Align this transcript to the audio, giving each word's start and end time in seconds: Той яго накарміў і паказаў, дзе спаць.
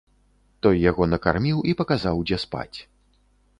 Той 0.65 0.79
яго 0.89 1.03
накарміў 1.11 1.61
і 1.73 1.77
паказаў, 1.83 2.25
дзе 2.31 2.37
спаць. 2.47 2.77